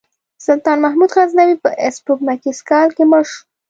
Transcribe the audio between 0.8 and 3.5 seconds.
محمود غزنوي په سپوږمیز کال کې مړ شو.